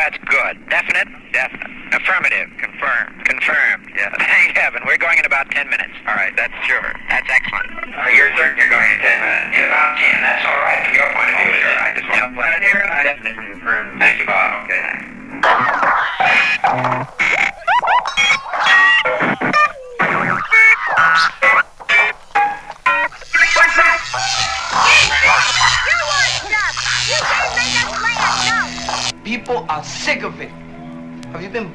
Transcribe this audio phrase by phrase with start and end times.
[0.00, 0.56] that's good.
[0.72, 1.08] Definite?
[1.32, 1.68] Definite.
[1.92, 2.48] Affirmative.
[2.56, 3.12] Confirmed.
[3.28, 3.84] Confirmed.
[3.92, 4.08] Yeah.
[4.32, 4.80] Thank heaven.
[4.86, 5.92] We're going in about 10 minutes.
[6.08, 6.88] All right, that's sure.
[7.12, 7.68] That's excellent.
[7.76, 9.58] Uh, you're certain you're going in 10 minutes?
[9.60, 10.22] In about 10.
[10.24, 11.74] That's all right from your point of view, sir.
[11.76, 12.82] I just want to it here.
[12.88, 13.98] I definitely confirm.
[13.98, 14.49] Thank you, Bob.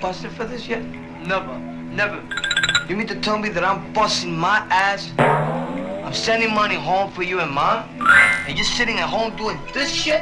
[0.05, 0.84] Busted for this yet?
[1.26, 2.22] Never, never.
[2.88, 5.12] You mean to tell me that I'm busting my ass?
[5.18, 7.90] I'm sending money home for you and mom?
[8.48, 10.22] And you're sitting at home doing this shit?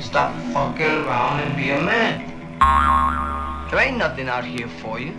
[0.00, 2.14] Stop fucking around and be a man.
[3.70, 5.14] There ain't nothing out here for you.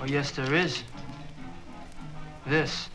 [0.00, 0.84] Oh, yes, there is.
[2.46, 2.90] This.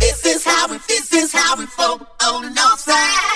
[0.00, 3.31] This is how we, this is how we folk on the north side.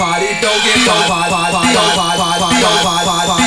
[0.00, 3.06] Don't get party don't get party party party party party party party party party party
[3.06, 3.39] party party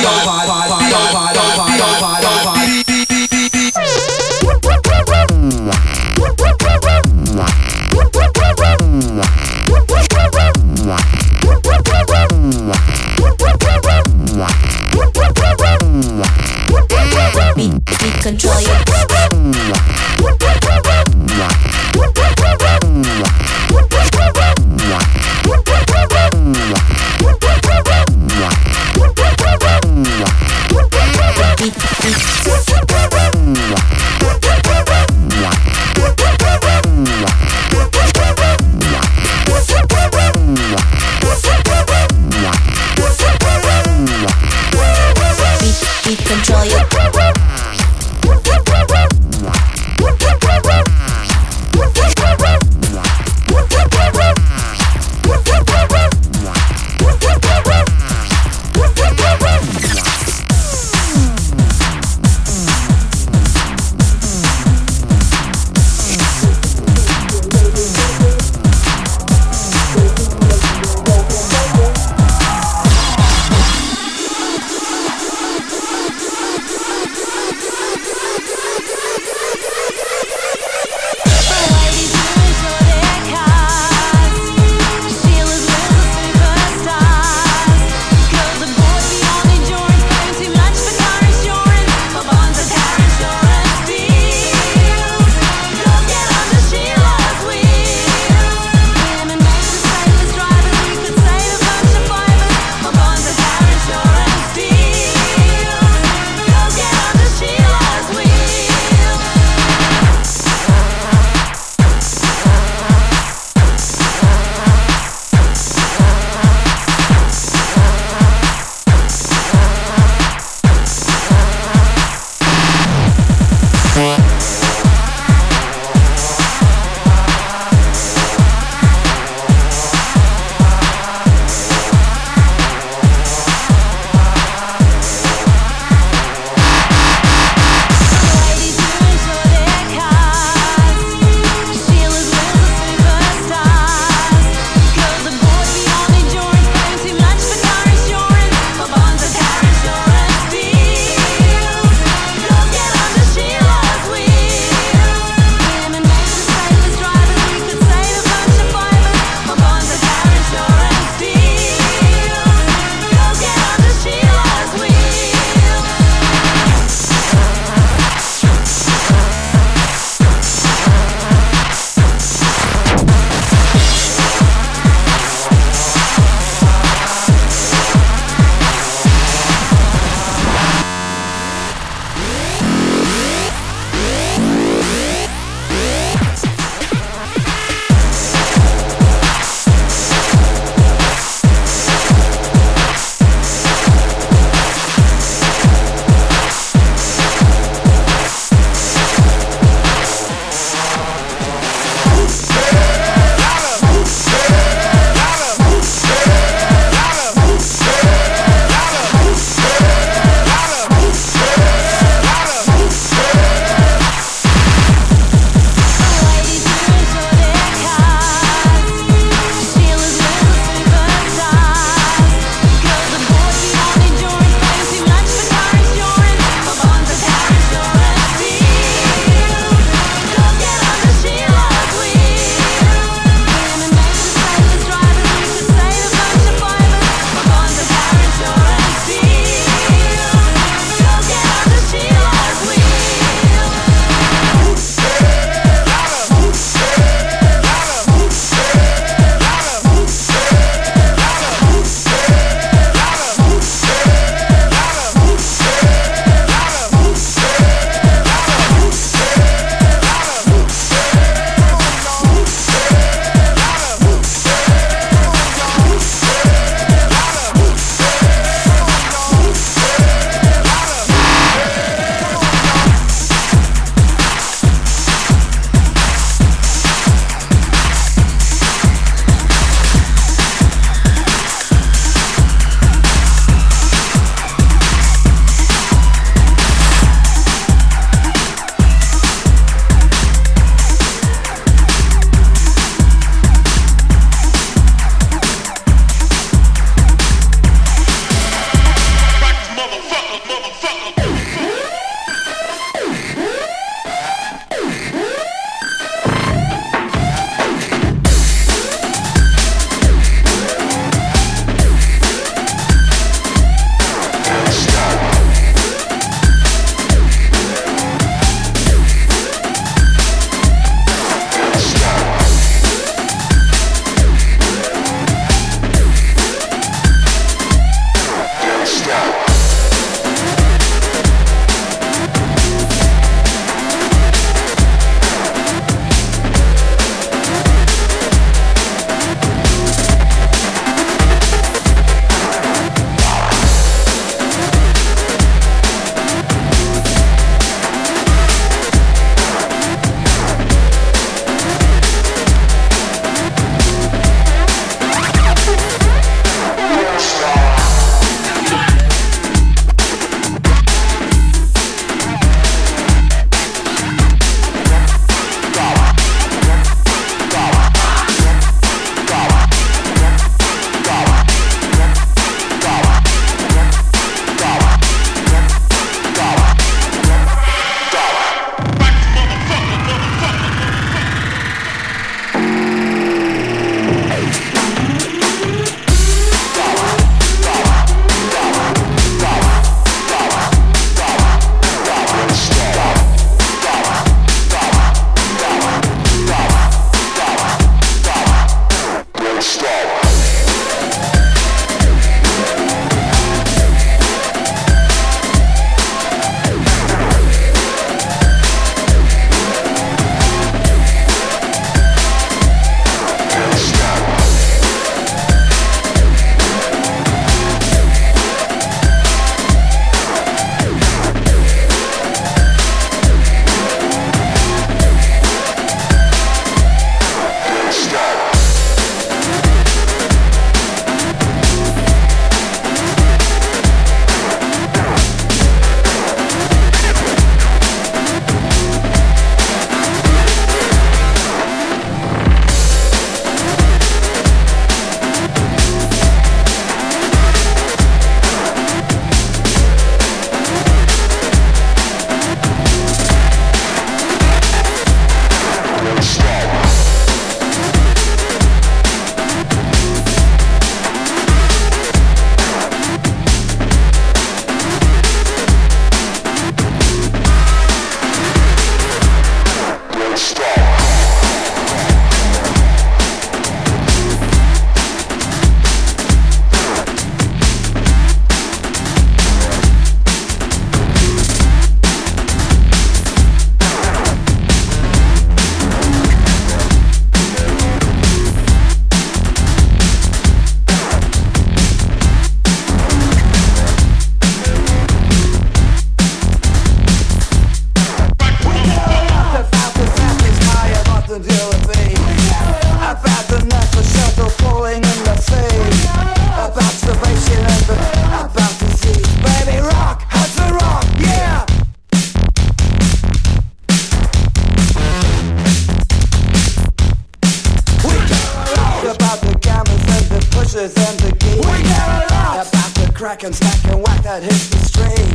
[524.04, 525.28] whack that hits the street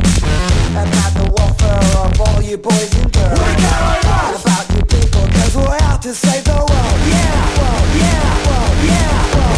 [0.78, 3.38] And at the welfare of all you boys and girls.
[3.38, 6.98] We care about about you people Cause we're out to save the world.
[7.10, 9.49] Yeah, world, yeah, world, yeah, world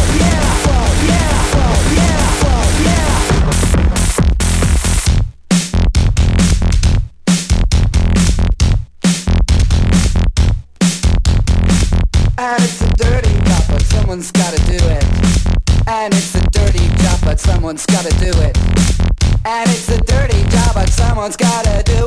[21.23, 22.02] someone's gotta do